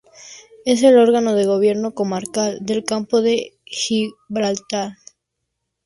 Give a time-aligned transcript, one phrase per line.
[0.65, 4.93] Es el órgano de gobierno comarcal del Campo de Gibraltar.